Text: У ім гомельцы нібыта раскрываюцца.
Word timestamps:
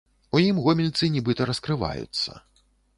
У 0.37 0.39
ім 0.45 0.61
гомельцы 0.67 1.11
нібыта 1.17 1.49
раскрываюцца. 1.53 2.31